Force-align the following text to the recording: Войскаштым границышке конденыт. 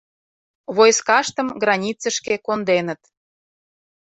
Войскаштым 0.75 1.47
границышке 1.63 2.33
конденыт. 2.45 3.01